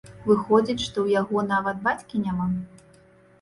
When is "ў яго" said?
1.01-1.43